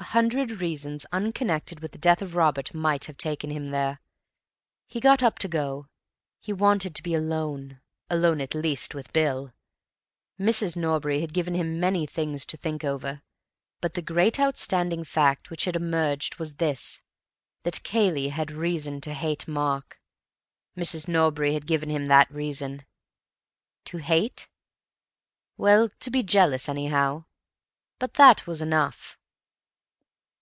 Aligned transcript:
A 0.00 0.12
hundred 0.12 0.50
reasons 0.60 1.06
unconnected 1.12 1.78
with 1.78 1.92
the 1.92 1.98
death 1.98 2.20
of 2.20 2.34
Robert 2.34 2.74
might 2.74 3.04
have 3.04 3.16
taken 3.16 3.50
him 3.50 3.68
there. 3.68 4.00
He 4.88 4.98
got 4.98 5.22
up 5.22 5.38
to 5.38 5.48
go. 5.48 5.86
He 6.40 6.52
wanted 6.52 6.96
to 6.96 7.04
be 7.04 7.14
alone—alone, 7.14 8.40
at 8.40 8.52
least, 8.56 8.96
with 8.96 9.12
Bill. 9.12 9.52
Mrs. 10.40 10.74
Norbury 10.76 11.20
had 11.20 11.32
given 11.32 11.54
him 11.54 11.78
many 11.78 12.04
things 12.04 12.44
to 12.46 12.56
think 12.56 12.82
over, 12.82 13.22
but 13.80 13.94
the 13.94 14.02
great 14.02 14.40
outstanding 14.40 15.04
fact 15.04 15.50
which 15.50 15.66
had 15.66 15.76
emerged 15.76 16.36
was 16.36 16.54
this: 16.54 17.00
that 17.62 17.84
Cayley 17.84 18.28
had 18.30 18.50
reason 18.50 19.00
to 19.02 19.14
hate 19.14 19.46
Mark,—Mrs. 19.46 21.06
Norbury 21.06 21.54
had 21.54 21.64
given 21.64 21.88
him 21.90 22.06
that 22.06 22.28
reason. 22.28 22.84
To 23.84 23.98
hate? 23.98 24.48
Well, 25.56 25.90
to 26.00 26.10
be 26.10 26.24
jealous, 26.24 26.68
anyhow. 26.68 27.24
But 28.00 28.14
that 28.14 28.48
was 28.48 28.60
enough. 28.60 29.16